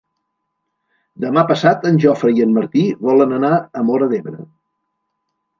Demà 1.25 1.43
passat 1.51 1.85
en 1.91 2.01
Jofre 2.05 2.33
i 2.39 2.43
en 2.47 2.57
Martí 2.57 2.85
volen 3.05 3.39
anar 3.41 3.53
a 3.57 3.85
Móra 3.91 4.09
d'Ebre. 4.15 4.39